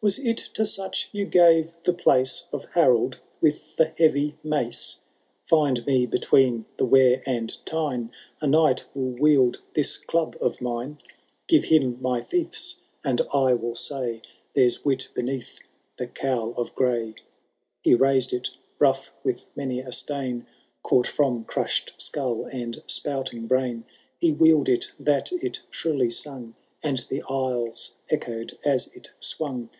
[0.00, 4.96] Was it to such you gave the place Of Harold with the heavy mace?'
[5.50, 8.10] Find me between the Wear and Tjrne«.
[8.42, 11.06] i A knight will wield this dub of mine,— *.
[11.06, 11.14] I*..,
[11.48, 14.22] Give him my fiefs, and I will say ^.)
[14.54, 15.60] There's wit beneath
[15.96, 17.16] the qowI of gp^y."
[17.80, 20.46] He raised it, rough with many a stain,
[20.82, 23.84] Caught from crushed skull and spouting brain;
[24.18, 26.54] He wheePd it that it shrilly sung.
[26.82, 29.70] And the aisles echoed as it swung.